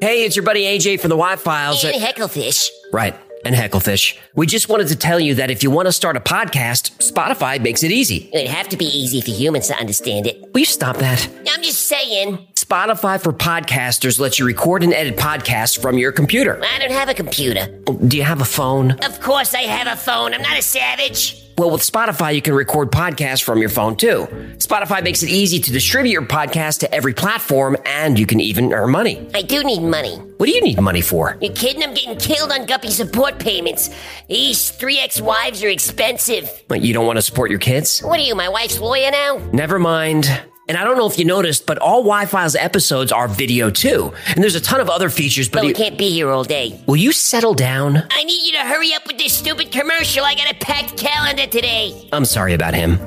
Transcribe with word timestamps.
Hey, 0.00 0.24
it's 0.24 0.34
your 0.34 0.46
buddy 0.46 0.62
AJ 0.62 0.98
from 1.00 1.10
the 1.10 1.16
Why 1.16 1.36
Files. 1.36 1.84
And 1.84 1.94
Hecklefish. 1.94 2.68
Right. 2.90 3.14
And 3.44 3.54
Hecklefish. 3.54 4.16
We 4.34 4.46
just 4.46 4.70
wanted 4.70 4.88
to 4.88 4.96
tell 4.96 5.20
you 5.20 5.34
that 5.34 5.50
if 5.50 5.62
you 5.62 5.70
want 5.70 5.88
to 5.88 5.92
start 5.92 6.16
a 6.16 6.20
podcast, 6.20 6.96
Spotify 7.06 7.60
makes 7.60 7.82
it 7.82 7.90
easy. 7.90 8.30
It'd 8.32 8.48
have 8.48 8.68
to 8.70 8.78
be 8.78 8.86
easy 8.86 9.20
for 9.20 9.30
humans 9.30 9.66
to 9.66 9.74
understand 9.76 10.26
it. 10.26 10.40
Will 10.54 10.60
you 10.60 10.64
stop 10.64 10.96
that? 10.98 11.28
I'm 11.50 11.62
just 11.62 11.82
saying. 11.86 12.38
Spotify 12.54 13.20
for 13.20 13.32
podcasters 13.32 14.18
lets 14.18 14.38
you 14.38 14.46
record 14.46 14.82
and 14.82 14.94
edit 14.94 15.18
podcasts 15.18 15.78
from 15.78 15.98
your 15.98 16.12
computer. 16.12 16.62
I 16.64 16.78
don't 16.78 16.92
have 16.92 17.10
a 17.10 17.14
computer. 17.14 17.66
Do 18.06 18.16
you 18.16 18.22
have 18.22 18.40
a 18.40 18.46
phone? 18.46 18.92
Of 19.00 19.20
course 19.20 19.54
I 19.54 19.62
have 19.62 19.86
a 19.86 20.00
phone. 20.00 20.32
I'm 20.32 20.40
not 20.42 20.58
a 20.58 20.62
savage. 20.62 21.39
Well, 21.60 21.70
with 21.70 21.82
Spotify, 21.82 22.34
you 22.34 22.40
can 22.40 22.54
record 22.54 22.90
podcasts 22.90 23.42
from 23.42 23.58
your 23.58 23.68
phone 23.68 23.94
too. 23.94 24.26
Spotify 24.56 25.04
makes 25.04 25.22
it 25.22 25.28
easy 25.28 25.60
to 25.60 25.70
distribute 25.70 26.12
your 26.12 26.22
podcast 26.22 26.78
to 26.78 26.94
every 26.94 27.12
platform, 27.12 27.76
and 27.84 28.18
you 28.18 28.24
can 28.24 28.40
even 28.40 28.72
earn 28.72 28.90
money. 28.92 29.28
I 29.34 29.42
do 29.42 29.62
need 29.62 29.82
money. 29.82 30.16
What 30.16 30.46
do 30.46 30.52
you 30.52 30.62
need 30.62 30.80
money 30.80 31.02
for? 31.02 31.36
You 31.42 31.50
kidding? 31.50 31.82
I'm 31.82 31.92
getting 31.92 32.16
killed 32.16 32.50
on 32.50 32.64
Guppy 32.64 32.88
support 32.88 33.38
payments. 33.38 33.90
These 34.26 34.70
three 34.70 35.00
ex-wives 35.00 35.62
are 35.62 35.68
expensive. 35.68 36.50
But 36.66 36.80
you 36.80 36.94
don't 36.94 37.04
want 37.04 37.18
to 37.18 37.22
support 37.22 37.50
your 37.50 37.60
kids? 37.60 38.00
What 38.00 38.18
are 38.18 38.22
you, 38.22 38.34
my 38.34 38.48
wife's 38.48 38.80
lawyer 38.80 39.10
now? 39.10 39.36
Never 39.52 39.78
mind. 39.78 40.30
And 40.70 40.78
I 40.78 40.84
don't 40.84 40.96
know 40.96 41.08
if 41.08 41.18
you 41.18 41.24
noticed, 41.24 41.66
but 41.66 41.78
all 41.78 42.04
Why 42.04 42.26
Files 42.26 42.54
episodes 42.54 43.10
are 43.10 43.26
video 43.26 43.70
too. 43.70 44.14
And 44.28 44.40
there's 44.40 44.54
a 44.54 44.60
ton 44.60 44.78
of 44.78 44.88
other 44.88 45.10
features, 45.10 45.48
but. 45.48 45.62
But 45.62 45.66
we 45.66 45.72
can't 45.72 45.98
be 45.98 46.10
here 46.10 46.30
all 46.30 46.44
day. 46.44 46.80
will 46.86 46.94
you 46.94 47.10
settle 47.10 47.54
down? 47.54 48.04
I 48.08 48.22
need 48.22 48.46
you 48.46 48.52
to 48.52 48.60
hurry 48.60 48.94
up 48.94 49.04
with 49.04 49.18
this 49.18 49.32
stupid 49.36 49.72
commercial. 49.72 50.24
I 50.24 50.36
got 50.36 50.48
a 50.48 50.54
packed 50.54 50.96
calendar 50.96 51.46
today. 51.48 52.08
I'm 52.12 52.24
sorry 52.24 52.54
about 52.54 52.74
him. 52.74 53.00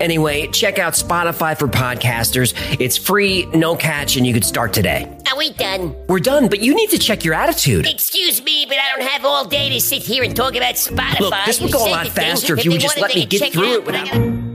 Anyway, 0.00 0.48
check 0.48 0.80
out 0.80 0.94
Spotify 0.94 1.56
for 1.56 1.68
podcasters. 1.68 2.54
It's 2.80 2.96
free, 2.96 3.46
no 3.54 3.76
catch, 3.76 4.16
and 4.16 4.26
you 4.26 4.34
could 4.34 4.44
start 4.44 4.72
today. 4.72 5.16
Are 5.30 5.38
we 5.38 5.52
done? 5.52 5.94
We're 6.08 6.18
done, 6.18 6.48
but 6.48 6.58
you 6.58 6.74
need 6.74 6.90
to 6.90 6.98
check 6.98 7.24
your 7.24 7.34
attitude. 7.34 7.86
Excuse 7.86 8.42
me, 8.42 8.66
but 8.68 8.78
I 8.78 8.96
don't 8.96 9.08
have 9.08 9.24
all 9.24 9.44
day 9.44 9.70
to 9.70 9.80
sit 9.80 10.02
here 10.02 10.24
and 10.24 10.34
talk 10.34 10.56
about 10.56 10.74
Spotify. 10.74 11.20
Look, 11.20 11.34
this 11.46 11.60
would 11.60 11.70
go 11.70 11.86
a 11.86 11.88
lot 11.88 12.08
thing. 12.08 12.24
faster 12.24 12.58
if 12.58 12.64
you 12.64 12.72
would 12.72 12.80
just 12.80 12.98
let 12.98 13.14
me 13.14 13.26
get 13.26 13.52
through 13.52 13.74
it 13.74 13.86
without- 13.86 14.45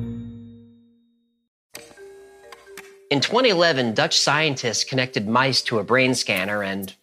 In 3.12 3.20
2011, 3.20 3.94
Dutch 3.94 4.18
scientists 4.18 4.86
connected 4.86 5.28
mice 5.28 5.62
to 5.64 5.80
a 5.80 5.84
brain 5.84 6.16
scanner 6.16 6.64
and 6.64 6.96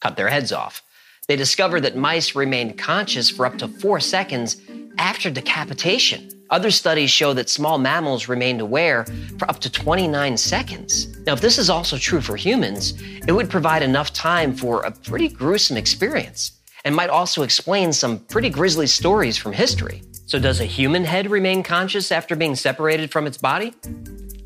cut 0.00 0.16
their 0.16 0.28
heads 0.28 0.52
off. 0.52 0.80
They 1.26 1.34
discovered 1.34 1.80
that 1.80 1.96
mice 1.96 2.36
remained 2.36 2.78
conscious 2.78 3.28
for 3.28 3.44
up 3.46 3.58
to 3.58 3.66
four 3.66 3.98
seconds 3.98 4.58
after 4.96 5.28
decapitation. 5.28 6.30
Other 6.50 6.70
studies 6.70 7.10
show 7.10 7.32
that 7.32 7.50
small 7.50 7.78
mammals 7.78 8.28
remained 8.28 8.60
aware 8.60 9.06
for 9.40 9.50
up 9.50 9.58
to 9.58 9.68
29 9.68 10.36
seconds. 10.36 11.18
Now, 11.26 11.32
if 11.32 11.40
this 11.40 11.58
is 11.58 11.68
also 11.68 11.98
true 11.98 12.20
for 12.20 12.36
humans, 12.36 12.94
it 13.26 13.32
would 13.32 13.50
provide 13.50 13.82
enough 13.82 14.12
time 14.12 14.54
for 14.54 14.82
a 14.82 14.92
pretty 14.92 15.26
gruesome 15.26 15.76
experience 15.76 16.52
and 16.84 16.94
might 16.94 17.10
also 17.10 17.42
explain 17.42 17.92
some 17.92 18.20
pretty 18.20 18.50
grisly 18.50 18.86
stories 18.86 19.36
from 19.36 19.52
history. 19.52 20.04
So, 20.26 20.38
does 20.38 20.60
a 20.60 20.64
human 20.64 21.04
head 21.04 21.28
remain 21.28 21.64
conscious 21.64 22.12
after 22.12 22.36
being 22.36 22.54
separated 22.54 23.10
from 23.10 23.26
its 23.26 23.36
body? 23.36 23.74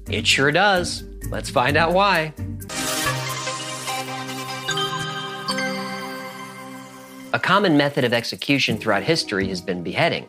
It 0.09 0.27
sure 0.27 0.51
does. 0.51 1.05
Let's 1.31 1.49
find 1.49 1.77
out 1.77 1.93
why. 1.93 2.33
A 7.33 7.39
common 7.39 7.77
method 7.77 8.03
of 8.03 8.13
execution 8.13 8.77
throughout 8.79 9.05
history 9.05 9.47
has 9.49 9.61
been 9.61 9.85
beheading, 9.85 10.27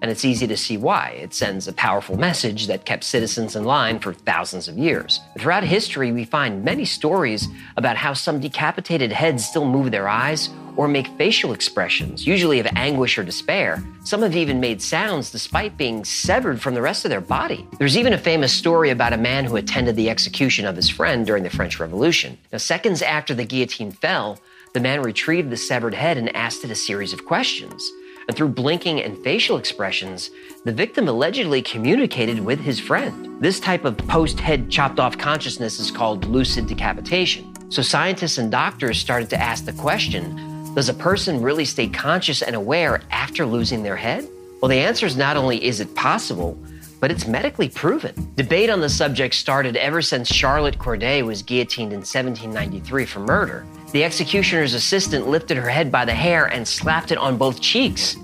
and 0.00 0.10
it's 0.10 0.24
easy 0.24 0.46
to 0.46 0.56
see 0.56 0.78
why. 0.78 1.10
It 1.20 1.34
sends 1.34 1.68
a 1.68 1.74
powerful 1.74 2.16
message 2.16 2.66
that 2.68 2.86
kept 2.86 3.04
citizens 3.04 3.56
in 3.56 3.64
line 3.64 3.98
for 3.98 4.14
thousands 4.14 4.68
of 4.68 4.78
years. 4.78 5.20
Throughout 5.38 5.64
history, 5.64 6.12
we 6.12 6.24
find 6.24 6.64
many 6.64 6.86
stories 6.86 7.46
about 7.76 7.98
how 7.98 8.14
some 8.14 8.40
decapitated 8.40 9.12
heads 9.12 9.46
still 9.46 9.66
move 9.66 9.90
their 9.90 10.08
eyes 10.08 10.48
or 10.78 10.86
make 10.86 11.08
facial 11.18 11.52
expressions, 11.52 12.24
usually 12.24 12.60
of 12.60 12.68
anguish 12.76 13.18
or 13.18 13.24
despair. 13.24 13.82
Some 14.04 14.22
have 14.22 14.36
even 14.36 14.60
made 14.60 14.80
sounds 14.80 15.32
despite 15.32 15.76
being 15.76 16.04
severed 16.04 16.62
from 16.62 16.74
the 16.74 16.80
rest 16.80 17.04
of 17.04 17.10
their 17.10 17.20
body. 17.20 17.66
There's 17.78 17.98
even 17.98 18.12
a 18.12 18.18
famous 18.18 18.52
story 18.52 18.90
about 18.90 19.12
a 19.12 19.16
man 19.16 19.44
who 19.44 19.56
attended 19.56 19.96
the 19.96 20.08
execution 20.08 20.64
of 20.64 20.76
his 20.76 20.88
friend 20.88 21.26
during 21.26 21.42
the 21.42 21.50
French 21.50 21.80
Revolution. 21.80 22.38
Now, 22.52 22.58
seconds 22.58 23.02
after 23.02 23.34
the 23.34 23.44
guillotine 23.44 23.90
fell, 23.90 24.38
the 24.72 24.78
man 24.78 25.02
retrieved 25.02 25.50
the 25.50 25.56
severed 25.56 25.94
head 25.94 26.16
and 26.16 26.34
asked 26.36 26.62
it 26.62 26.70
a 26.70 26.76
series 26.76 27.12
of 27.12 27.24
questions. 27.24 27.90
And 28.28 28.36
through 28.36 28.50
blinking 28.50 29.02
and 29.02 29.18
facial 29.24 29.56
expressions, 29.56 30.30
the 30.64 30.72
victim 30.72 31.08
allegedly 31.08 31.60
communicated 31.60 32.38
with 32.38 32.60
his 32.60 32.78
friend. 32.78 33.42
This 33.42 33.58
type 33.58 33.84
of 33.84 33.96
post 33.96 34.38
head 34.38 34.70
chopped 34.70 35.00
off 35.00 35.18
consciousness 35.18 35.80
is 35.80 35.90
called 35.90 36.24
lucid 36.26 36.68
decapitation. 36.68 37.52
So 37.70 37.82
scientists 37.82 38.38
and 38.38 38.50
doctors 38.50 38.98
started 38.98 39.28
to 39.30 39.40
ask 39.40 39.64
the 39.64 39.72
question 39.72 40.47
does 40.78 40.88
a 40.88 40.94
person 40.94 41.42
really 41.42 41.64
stay 41.64 41.88
conscious 41.88 42.40
and 42.40 42.54
aware 42.54 43.02
after 43.10 43.44
losing 43.44 43.82
their 43.82 43.96
head? 43.96 44.24
Well, 44.62 44.68
the 44.68 44.78
answer 44.78 45.06
is 45.06 45.16
not 45.16 45.36
only 45.36 45.64
is 45.64 45.80
it 45.80 45.92
possible, 45.96 46.56
but 47.00 47.10
it's 47.10 47.26
medically 47.26 47.68
proven. 47.68 48.14
Debate 48.36 48.70
on 48.70 48.80
the 48.80 48.88
subject 48.88 49.34
started 49.34 49.74
ever 49.74 50.00
since 50.00 50.32
Charlotte 50.32 50.78
Corday 50.78 51.22
was 51.22 51.42
guillotined 51.42 51.92
in 51.92 51.98
1793 51.98 53.06
for 53.06 53.18
murder. 53.18 53.66
The 53.90 54.04
executioner's 54.04 54.72
assistant 54.72 55.26
lifted 55.26 55.56
her 55.56 55.68
head 55.68 55.90
by 55.90 56.04
the 56.04 56.14
hair 56.14 56.46
and 56.46 56.68
slapped 56.68 57.10
it 57.10 57.18
on 57.18 57.36
both 57.36 57.60
cheeks 57.60 58.16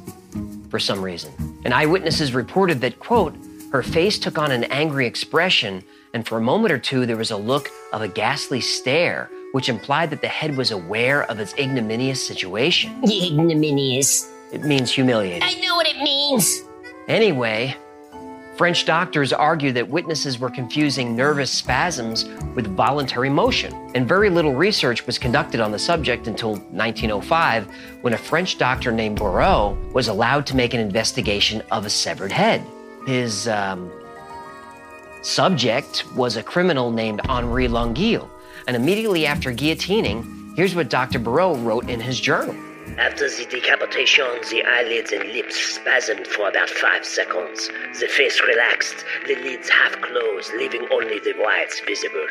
for 0.71 0.79
some 0.79 1.03
reason. 1.03 1.33
And 1.65 1.75
eyewitnesses 1.75 2.35
reported 2.35 2.81
that, 2.83 3.01
quote, 3.01 3.35
her 3.73 3.83
face 3.83 4.17
took 4.17 4.39
on 4.39 4.53
an 4.53 4.63
angry 4.71 5.09
expression, 5.09 5.83
and 6.13 6.25
for 6.25 6.39
a 6.39 6.41
moment 6.41 6.71
or 6.71 6.79
two 6.79 7.05
there 7.05 7.17
was 7.17 7.33
a 7.33 7.37
look 7.37 7.69
of 7.93 8.01
a 8.01 8.07
ghastly 8.07 8.61
stare, 8.61 9.29
which 9.55 9.69
implied 9.69 10.11
that 10.11 10.21
the 10.21 10.27
head 10.27 10.57
was 10.57 10.73
aware 10.73 11.23
of 11.31 11.39
its 11.39 11.55
ignominious 11.57 12.27
situation. 12.27 12.91
Ignominious. 13.05 14.29
It 14.51 14.65
means 14.65 14.91
humiliated. 14.91 15.45
I 15.45 15.55
know 15.61 15.77
what 15.77 15.87
it 15.87 15.97
means. 15.99 16.63
Anyway, 17.07 17.77
French 18.57 18.85
doctors 18.85 19.33
argued 19.33 19.77
that 19.77 19.89
witnesses 19.89 20.41
were 20.41 20.51
confusing 20.51 21.15
nervous 21.15 21.53
spasms 21.53 22.25
with 22.57 22.67
voluntary 22.67 23.31
motion, 23.31 23.73
and 23.95 24.09
very 24.09 24.29
little 24.29 24.55
research 24.55 25.07
was 25.07 25.21
conducted 25.21 25.61
on 25.61 25.71
the 25.71 25.79
subject 25.79 26.27
until 26.27 26.57
1905 26.57 27.69
when 28.01 28.13
a 28.13 28.19
French 28.19 28.59
doctor 28.59 28.91
named 28.91 29.19
Beaurieux 29.19 29.77
was 29.93 30.09
allowed 30.09 30.47
to 30.47 30.57
make 30.57 30.75
an 30.75 30.81
investigation 30.81 31.63
of 31.71 31.87
a 31.87 31.91
severed 31.91 32.33
head. 32.33 32.61
His 33.07 33.47
um, 33.47 33.93
subject 35.23 36.13
was 36.17 36.37
a 36.37 36.43
criminal 36.43 36.91
named 36.91 37.21
Henri 37.29 37.69
Languille, 37.69 38.29
and 38.67 38.77
immediately 38.77 39.27
after 39.27 39.53
guillotining, 39.53 40.57
here's 40.57 40.75
what 40.75 40.89
Dr. 40.89 41.19
Beaurieux 41.19 41.63
wrote 41.65 41.89
in 41.89 42.01
his 42.01 42.21
journal. 42.21 42.55
After 42.99 43.29
the 43.29 43.47
decapitation, 43.47 44.27
the 44.51 44.63
eyelids 44.65 45.13
and 45.13 45.25
lips 45.33 45.79
spasmed 45.79 46.27
for 46.27 46.49
about 46.49 46.71
five 46.71 47.05
seconds. 47.05 47.69
The 47.99 48.07
face 48.07 48.41
relaxed, 48.41 49.05
the 49.27 49.35
lids 49.37 49.69
half 49.69 50.01
closed, 50.01 50.53
leaving 50.55 50.87
only 50.93 51.19
the 51.19 51.33
whites 51.33 51.81
visible. 51.81 52.27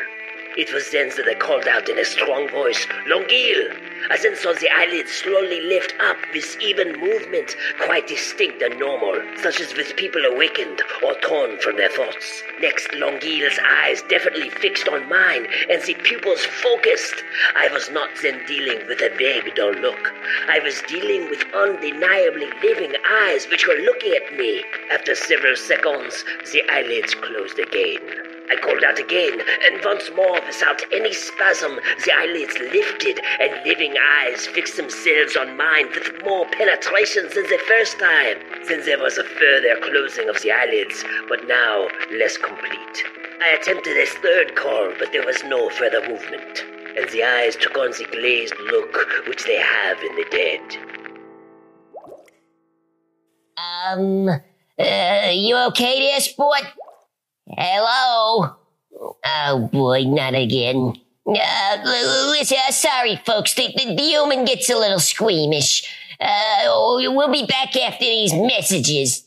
It 0.56 0.72
was 0.72 0.90
then 0.90 1.10
that 1.16 1.28
I 1.28 1.34
called 1.34 1.66
out 1.66 1.88
in 1.88 1.98
a 1.98 2.04
strong 2.04 2.48
voice, 2.48 2.86
Languille! 3.06 3.76
I 4.10 4.16
then 4.18 4.36
saw 4.36 4.52
the 4.52 4.70
eyelids 4.70 5.10
slowly 5.12 5.60
lift 5.60 5.94
up 6.00 6.18
with 6.32 6.60
even 6.60 7.00
movement, 7.00 7.56
quite 7.80 8.06
distinct 8.06 8.60
and 8.62 8.78
normal, 8.78 9.20
such 9.36 9.60
as 9.60 9.74
with 9.74 9.96
people 9.96 10.24
awakened 10.24 10.82
or 11.02 11.14
torn 11.20 11.58
from 11.58 11.76
their 11.76 11.88
thoughts. 11.88 12.42
Next, 12.60 12.92
Languille's 12.94 13.58
eyes 13.64 14.02
definitely 14.02 14.50
fixed 14.50 14.88
on 14.88 15.08
mine, 15.08 15.46
and 15.70 15.82
the 15.82 15.94
pupils 15.94 16.44
focused. 16.44 17.24
I 17.56 17.68
was 17.68 17.90
not 17.90 18.10
then 18.22 18.44
dealing 18.46 18.86
with 18.86 19.00
a 19.00 19.14
vague, 19.16 19.54
dull 19.54 19.72
look. 19.72 20.12
I 20.48 20.58
was 20.60 20.82
dealing 20.82 21.30
with 21.30 21.44
undeniably 21.54 22.50
living 22.62 22.94
eyes 23.08 23.48
which 23.48 23.66
were 23.66 23.74
looking 23.74 24.14
at 24.14 24.36
me. 24.36 24.64
After 24.90 25.14
several 25.14 25.56
seconds, 25.56 26.24
the 26.52 26.62
eyelids 26.70 27.14
closed 27.14 27.58
again. 27.58 28.33
I 28.50 28.56
called 28.56 28.84
out 28.84 28.98
again, 28.98 29.40
and 29.40 29.84
once 29.84 30.10
more, 30.14 30.40
without 30.46 30.82
any 30.92 31.12
spasm, 31.14 31.80
the 32.04 32.12
eyelids 32.12 32.58
lifted, 32.58 33.20
and 33.40 33.64
living 33.66 33.94
eyes 33.98 34.46
fixed 34.46 34.76
themselves 34.76 35.36
on 35.36 35.56
mine 35.56 35.88
with 35.88 36.22
more 36.24 36.44
penetration 36.50 37.24
than 37.34 37.44
the 37.44 37.62
first 37.66 37.98
time. 37.98 38.38
Then 38.68 38.84
there 38.84 38.98
was 38.98 39.16
a 39.16 39.24
further 39.24 39.76
closing 39.80 40.28
of 40.28 40.42
the 40.42 40.52
eyelids, 40.52 41.04
but 41.28 41.48
now 41.48 41.88
less 42.12 42.36
complete. 42.36 43.04
I 43.40 43.56
attempted 43.60 43.96
a 43.96 44.06
third 44.06 44.56
call, 44.56 44.92
but 44.98 45.12
there 45.12 45.24
was 45.24 45.42
no 45.44 45.70
further 45.70 46.06
movement, 46.06 46.64
and 46.96 47.08
the 47.10 47.24
eyes 47.24 47.56
took 47.56 47.76
on 47.78 47.92
the 47.92 48.06
glazed 48.12 48.54
look 48.70 49.26
which 49.26 49.44
they 49.44 49.56
have 49.56 49.98
in 50.02 50.16
the 50.16 50.26
dead. 50.30 50.60
Um, 53.56 54.28
uh, 54.78 55.30
you 55.32 55.56
okay 55.68 56.00
there, 56.00 56.20
sport? 56.20 56.62
Hello? 57.46 58.56
Oh 59.24 59.70
boy, 59.72 60.04
not 60.04 60.34
again. 60.34 60.94
Uh, 61.26 61.78
listen, 62.30 62.58
uh, 62.68 62.70
sorry 62.70 63.16
folks, 63.24 63.54
the, 63.54 63.68
the, 63.76 63.94
the 63.94 64.02
human 64.02 64.44
gets 64.44 64.68
a 64.68 64.76
little 64.76 64.98
squeamish. 64.98 65.90
Uh, 66.20 66.64
we'll 66.66 67.32
be 67.32 67.46
back 67.46 67.76
after 67.76 68.04
these 68.04 68.32
messages. 68.34 69.24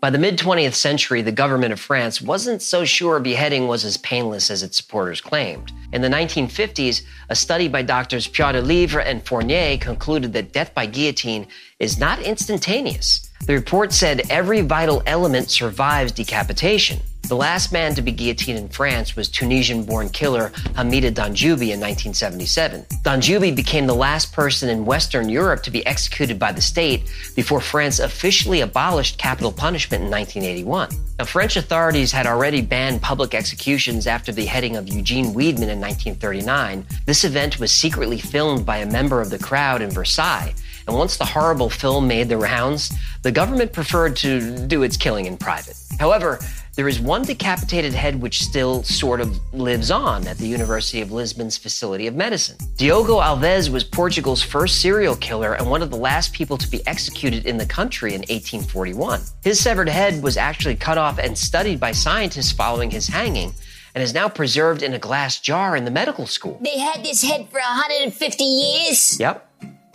By 0.00 0.10
the 0.10 0.18
mid 0.18 0.38
20th 0.38 0.74
century, 0.74 1.22
the 1.22 1.32
government 1.32 1.72
of 1.72 1.80
France 1.80 2.22
wasn't 2.22 2.62
so 2.62 2.84
sure 2.84 3.18
beheading 3.18 3.66
was 3.66 3.84
as 3.84 3.96
painless 3.96 4.48
as 4.48 4.62
its 4.62 4.76
supporters 4.76 5.20
claimed. 5.20 5.72
In 5.92 6.02
the 6.02 6.08
1950s, 6.08 7.02
a 7.30 7.34
study 7.34 7.66
by 7.66 7.82
doctors 7.82 8.28
Piedelièvre 8.28 9.04
and 9.04 9.26
Fournier 9.26 9.76
concluded 9.76 10.32
that 10.34 10.52
death 10.52 10.72
by 10.72 10.86
guillotine 10.86 11.48
is 11.80 11.98
not 11.98 12.22
instantaneous. 12.22 13.27
The 13.46 13.54
report 13.54 13.92
said 13.92 14.22
every 14.30 14.60
vital 14.60 15.02
element 15.06 15.50
survives 15.50 16.12
decapitation. 16.12 17.00
The 17.28 17.36
last 17.36 17.72
man 17.72 17.94
to 17.94 18.00
be 18.00 18.10
guillotined 18.10 18.56
in 18.56 18.70
France 18.70 19.14
was 19.14 19.28
Tunisian 19.28 19.84
born 19.84 20.08
killer 20.08 20.48
Hamida 20.76 21.12
Djandoubi 21.12 21.72
in 21.72 21.80
1977. 21.80 22.86
Djandoubi 23.04 23.54
became 23.54 23.86
the 23.86 23.94
last 23.94 24.32
person 24.32 24.70
in 24.70 24.86
Western 24.86 25.28
Europe 25.28 25.62
to 25.64 25.70
be 25.70 25.84
executed 25.84 26.38
by 26.38 26.52
the 26.52 26.62
state 26.62 27.02
before 27.36 27.60
France 27.60 27.98
officially 27.98 28.62
abolished 28.62 29.18
capital 29.18 29.52
punishment 29.52 30.04
in 30.04 30.10
1981. 30.10 30.88
Now, 31.18 31.26
French 31.26 31.56
authorities 31.56 32.12
had 32.12 32.26
already 32.26 32.62
banned 32.62 33.02
public 33.02 33.34
executions 33.34 34.06
after 34.06 34.32
the 34.32 34.46
heading 34.46 34.76
of 34.76 34.88
Eugene 34.88 35.34
Weidmann 35.34 35.68
in 35.68 35.80
1939. 35.80 36.86
This 37.04 37.24
event 37.24 37.60
was 37.60 37.70
secretly 37.70 38.18
filmed 38.18 38.64
by 38.64 38.78
a 38.78 38.90
member 38.90 39.20
of 39.20 39.28
the 39.28 39.38
crowd 39.38 39.82
in 39.82 39.90
Versailles. 39.90 40.54
And 40.88 40.96
once 40.96 41.18
the 41.18 41.26
horrible 41.26 41.68
film 41.68 42.08
made 42.08 42.30
the 42.30 42.38
rounds, 42.38 42.90
the 43.22 43.30
government 43.30 43.74
preferred 43.74 44.16
to 44.16 44.66
do 44.66 44.82
its 44.82 44.96
killing 44.96 45.26
in 45.26 45.36
private. 45.36 45.76
However, 46.00 46.38
there 46.76 46.88
is 46.88 46.98
one 46.98 47.24
decapitated 47.24 47.92
head 47.92 48.22
which 48.22 48.42
still 48.42 48.82
sort 48.84 49.20
of 49.20 49.38
lives 49.52 49.90
on 49.90 50.26
at 50.26 50.38
the 50.38 50.46
University 50.46 51.02
of 51.02 51.12
Lisbon's 51.12 51.58
Facility 51.58 52.06
of 52.06 52.14
Medicine. 52.14 52.56
Diogo 52.76 53.20
Alves 53.20 53.68
was 53.68 53.84
Portugal's 53.84 54.42
first 54.42 54.80
serial 54.80 55.14
killer 55.16 55.52
and 55.54 55.68
one 55.68 55.82
of 55.82 55.90
the 55.90 55.96
last 55.96 56.32
people 56.32 56.56
to 56.56 56.70
be 56.70 56.86
executed 56.86 57.44
in 57.44 57.58
the 57.58 57.66
country 57.66 58.14
in 58.14 58.20
1841. 58.20 59.20
His 59.42 59.60
severed 59.60 59.90
head 59.90 60.22
was 60.22 60.38
actually 60.38 60.76
cut 60.76 60.96
off 60.96 61.18
and 61.18 61.36
studied 61.36 61.78
by 61.78 61.92
scientists 61.92 62.52
following 62.52 62.90
his 62.90 63.08
hanging 63.08 63.52
and 63.94 64.02
is 64.02 64.14
now 64.14 64.28
preserved 64.28 64.82
in 64.82 64.94
a 64.94 64.98
glass 64.98 65.38
jar 65.38 65.76
in 65.76 65.84
the 65.84 65.90
medical 65.90 66.26
school. 66.26 66.58
They 66.62 66.78
had 66.78 67.04
this 67.04 67.22
head 67.22 67.48
for 67.50 67.58
150 67.58 68.44
years? 68.44 69.20
Yep. 69.20 69.44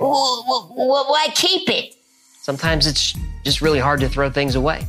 Why 0.03 1.27
keep 1.33 1.69
it? 1.69 1.95
Sometimes 2.41 2.87
it's 2.87 3.15
just 3.43 3.61
really 3.61 3.79
hard 3.79 3.99
to 4.01 4.09
throw 4.09 4.29
things 4.29 4.55
away. 4.55 4.85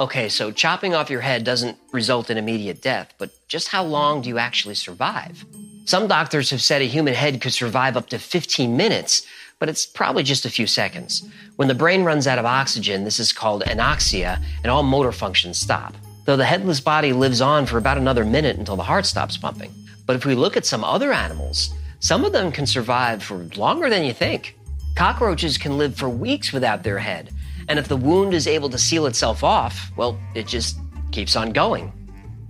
Okay, 0.00 0.28
so 0.28 0.52
chopping 0.52 0.94
off 0.94 1.10
your 1.10 1.20
head 1.20 1.42
doesn't 1.42 1.76
result 1.92 2.30
in 2.30 2.38
immediate 2.38 2.80
death, 2.80 3.12
but 3.18 3.30
just 3.48 3.68
how 3.68 3.82
long 3.82 4.22
do 4.22 4.28
you 4.28 4.38
actually 4.38 4.76
survive? 4.76 5.44
Some 5.86 6.06
doctors 6.06 6.50
have 6.50 6.62
said 6.62 6.82
a 6.82 6.84
human 6.84 7.14
head 7.14 7.40
could 7.40 7.52
survive 7.52 7.96
up 7.96 8.08
to 8.10 8.18
15 8.18 8.76
minutes, 8.76 9.26
but 9.58 9.68
it's 9.68 9.86
probably 9.86 10.22
just 10.22 10.44
a 10.44 10.50
few 10.50 10.68
seconds. 10.68 11.28
When 11.56 11.66
the 11.66 11.74
brain 11.74 12.04
runs 12.04 12.28
out 12.28 12.38
of 12.38 12.44
oxygen, 12.44 13.02
this 13.02 13.18
is 13.18 13.32
called 13.32 13.64
anoxia, 13.64 14.40
and 14.62 14.70
all 14.70 14.84
motor 14.84 15.10
functions 15.10 15.58
stop. 15.58 15.94
Though 16.26 16.36
the 16.36 16.44
headless 16.44 16.78
body 16.78 17.12
lives 17.12 17.40
on 17.40 17.66
for 17.66 17.78
about 17.78 17.98
another 17.98 18.24
minute 18.24 18.56
until 18.56 18.76
the 18.76 18.84
heart 18.84 19.04
stops 19.04 19.36
pumping. 19.36 19.74
But 20.06 20.14
if 20.14 20.24
we 20.24 20.36
look 20.36 20.56
at 20.56 20.66
some 20.66 20.84
other 20.84 21.12
animals, 21.12 21.70
some 22.00 22.24
of 22.24 22.32
them 22.32 22.52
can 22.52 22.66
survive 22.66 23.22
for 23.22 23.44
longer 23.56 23.90
than 23.90 24.04
you 24.04 24.12
think. 24.12 24.58
Cockroaches 24.94 25.58
can 25.58 25.78
live 25.78 25.96
for 25.96 26.08
weeks 26.08 26.52
without 26.52 26.82
their 26.82 26.98
head, 26.98 27.30
and 27.68 27.78
if 27.78 27.88
the 27.88 27.96
wound 27.96 28.34
is 28.34 28.46
able 28.46 28.70
to 28.70 28.78
seal 28.78 29.06
itself 29.06 29.44
off, 29.44 29.92
well, 29.96 30.18
it 30.34 30.46
just 30.46 30.78
keeps 31.12 31.36
on 31.36 31.52
going. 31.52 31.92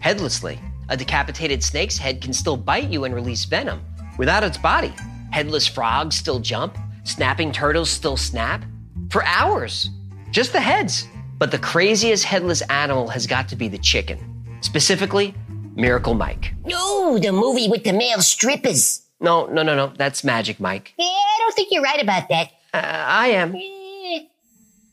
Headlessly, 0.00 0.58
a 0.88 0.96
decapitated 0.96 1.62
snake's 1.62 1.98
head 1.98 2.20
can 2.20 2.32
still 2.32 2.56
bite 2.56 2.88
you 2.88 3.04
and 3.04 3.14
release 3.14 3.44
venom 3.44 3.82
without 4.16 4.44
its 4.44 4.58
body. 4.58 4.94
Headless 5.30 5.66
frogs 5.66 6.16
still 6.16 6.40
jump, 6.40 6.78
snapping 7.04 7.52
turtles 7.52 7.90
still 7.90 8.16
snap 8.16 8.64
for 9.10 9.24
hours. 9.24 9.90
Just 10.30 10.52
the 10.52 10.60
heads. 10.60 11.06
But 11.38 11.50
the 11.50 11.58
craziest 11.58 12.24
headless 12.24 12.62
animal 12.62 13.08
has 13.08 13.26
got 13.26 13.48
to 13.48 13.56
be 13.56 13.68
the 13.68 13.78
chicken, 13.78 14.18
specifically 14.60 15.34
Miracle 15.74 16.14
Mike. 16.14 16.52
No, 16.64 17.18
the 17.18 17.30
movie 17.30 17.68
with 17.68 17.84
the 17.84 17.92
male 17.92 18.20
strippers. 18.20 19.07
No, 19.20 19.46
no, 19.46 19.62
no, 19.62 19.74
no. 19.74 19.92
That's 19.96 20.22
Magic 20.22 20.60
Mike. 20.60 20.94
Yeah, 20.96 21.04
I 21.06 21.36
don't 21.40 21.54
think 21.54 21.68
you're 21.70 21.82
right 21.82 22.02
about 22.02 22.28
that. 22.28 22.48
Uh, 22.72 22.78
I 22.82 23.28
am. 23.28 23.54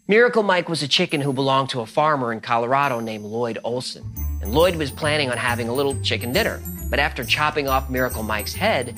Miracle 0.08 0.44
Mike 0.44 0.70
was 0.70 0.84
a 0.84 0.88
chicken 0.88 1.22
who 1.22 1.34
belonged 1.34 1.70
to 1.70 1.82
a 1.82 1.86
farmer 1.86 2.32
in 2.32 2.40
Colorado 2.40 3.00
named 3.00 3.26
Lloyd 3.26 3.58
Olsen. 3.64 4.04
And 4.42 4.52
Lloyd 4.54 4.76
was 4.76 4.92
planning 4.92 5.32
on 5.32 5.38
having 5.38 5.68
a 5.68 5.74
little 5.74 6.00
chicken 6.02 6.32
dinner. 6.32 6.62
But 6.90 7.00
after 7.00 7.24
chopping 7.24 7.68
off 7.68 7.90
Miracle 7.90 8.24
Mike's 8.24 8.54
head, 8.54 8.98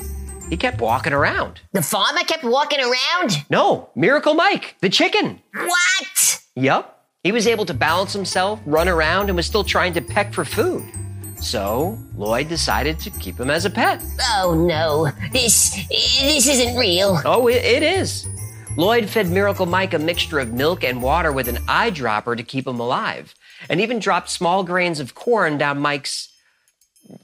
he 0.50 0.58
kept 0.58 0.82
walking 0.82 1.14
around. 1.14 1.62
The 1.74 1.82
farmer 1.82 2.20
kept 2.22 2.44
walking 2.44 2.80
around? 2.80 3.46
No, 3.50 3.90
Miracle 3.96 4.34
Mike, 4.34 4.76
the 4.82 4.90
chicken. 4.90 5.42
What? 5.54 6.42
Yep. 6.56 6.94
He 7.24 7.32
was 7.32 7.48
able 7.48 7.66
to 7.66 7.74
balance 7.74 8.14
himself, 8.14 8.60
run 8.66 8.88
around, 8.88 9.30
and 9.30 9.36
was 9.36 9.46
still 9.46 9.64
trying 9.64 9.94
to 9.94 10.02
peck 10.02 10.34
for 10.34 10.46
food. 10.46 10.84
So 11.40 11.98
Lloyd 12.16 12.50
decided 12.50 13.00
to 13.00 13.10
keep 13.12 13.40
him 13.40 13.50
as 13.50 13.66
a 13.66 13.70
pet. 13.70 14.04
Oh 14.36 14.56
no, 14.68 15.12
this 15.32 15.76
this 15.90 16.48
isn't 16.48 16.76
real. 16.78 17.22
Oh, 17.26 17.48
it, 17.48 17.64
it 17.64 17.84
is. 17.84 18.28
Lloyd 18.76 19.10
fed 19.10 19.30
Miracle 19.30 19.66
Mike 19.66 19.94
a 19.94 20.00
mixture 20.00 20.40
of 20.40 20.54
milk 20.54 20.84
and 20.84 21.02
water 21.02 21.32
with 21.32 21.48
an 21.48 21.58
eyedropper 21.68 22.38
to 22.38 22.44
keep 22.44 22.68
him 22.68 22.80
alive, 22.80 23.34
and 23.70 23.82
even 23.82 24.00
dropped 24.00 24.30
small 24.30 24.64
grains 24.64 25.00
of 25.00 25.16
corn 25.16 25.58
down 25.58 25.80
Mike's 25.80 26.30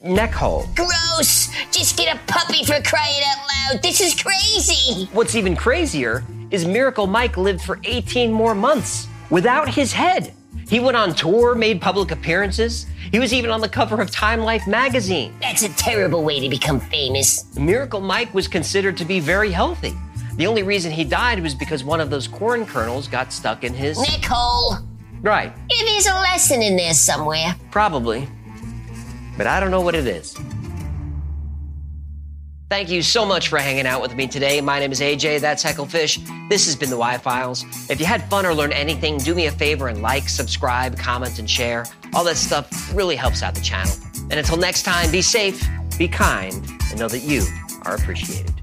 neck 0.01 0.31
hole. 0.31 0.65
Gross! 0.75 1.49
Just 1.71 1.97
get 1.97 2.15
a 2.15 2.19
puppy 2.31 2.63
for 2.63 2.81
crying 2.81 3.21
out 3.25 3.73
loud. 3.73 3.83
This 3.83 4.01
is 4.01 4.19
crazy. 4.19 5.05
What's 5.13 5.35
even 5.35 5.55
crazier 5.55 6.23
is 6.51 6.65
Miracle 6.65 7.07
Mike 7.07 7.37
lived 7.37 7.61
for 7.61 7.79
18 7.83 8.31
more 8.31 8.55
months 8.55 9.07
without 9.29 9.69
his 9.69 9.93
head. 9.93 10.33
He 10.67 10.79
went 10.79 10.97
on 10.97 11.13
tour, 11.13 11.55
made 11.55 11.81
public 11.81 12.11
appearances. 12.11 12.85
He 13.11 13.19
was 13.19 13.33
even 13.33 13.51
on 13.51 13.61
the 13.61 13.69
cover 13.69 14.01
of 14.01 14.09
Time 14.09 14.41
Life 14.41 14.65
magazine. 14.67 15.33
That's 15.41 15.63
a 15.63 15.69
terrible 15.69 16.23
way 16.23 16.39
to 16.39 16.49
become 16.49 16.79
famous. 16.79 17.55
Miracle 17.55 18.01
Mike 18.01 18.33
was 18.33 18.47
considered 18.47 18.97
to 18.97 19.05
be 19.05 19.19
very 19.19 19.51
healthy. 19.51 19.93
The 20.35 20.47
only 20.47 20.63
reason 20.63 20.91
he 20.91 21.03
died 21.03 21.41
was 21.41 21.53
because 21.53 21.83
one 21.83 22.01
of 22.01 22.09
those 22.09 22.27
corn 22.27 22.65
kernels 22.65 23.07
got 23.07 23.31
stuck 23.31 23.63
in 23.63 23.73
his 23.73 23.99
neck 23.99 24.25
hole. 24.25 24.77
Right. 25.21 25.53
There's 25.69 26.07
a 26.07 26.13
lesson 26.13 26.61
in 26.61 26.75
there 26.75 26.93
somewhere. 26.93 27.55
Probably. 27.69 28.27
But 29.37 29.47
I 29.47 29.59
don't 29.59 29.71
know 29.71 29.81
what 29.81 29.95
it 29.95 30.07
is. 30.07 30.35
Thank 32.73 32.89
you 32.89 33.03
so 33.03 33.23
much 33.23 33.49
for 33.49 33.59
hanging 33.59 33.85
out 33.85 34.01
with 34.01 34.15
me 34.15 34.25
today. 34.25 34.59
My 34.59 34.79
name 34.79 34.91
is 34.91 34.99
AJ, 34.99 35.41
that's 35.41 35.63
Hecklefish. 35.63 36.49
This 36.49 36.65
has 36.65 36.75
been 36.75 36.89
the 36.89 36.97
Why 36.97 37.19
Files. 37.19 37.63
If 37.87 37.99
you 37.99 38.07
had 38.07 38.27
fun 38.31 38.47
or 38.47 38.53
learned 38.55 38.73
anything, 38.73 39.19
do 39.19 39.35
me 39.35 39.45
a 39.45 39.51
favor 39.51 39.89
and 39.89 40.01
like, 40.01 40.27
subscribe, 40.27 40.97
comment, 40.97 41.37
and 41.37 41.47
share. 41.47 41.85
All 42.15 42.23
that 42.23 42.35
stuff 42.35 42.91
really 42.91 43.15
helps 43.15 43.43
out 43.43 43.53
the 43.53 43.61
channel. 43.61 43.93
And 44.31 44.39
until 44.39 44.57
next 44.57 44.81
time, 44.81 45.11
be 45.11 45.21
safe, 45.21 45.63
be 45.99 46.07
kind, 46.07 46.67
and 46.89 46.99
know 46.99 47.07
that 47.09 47.19
you 47.19 47.43
are 47.83 47.93
appreciated. 47.93 48.62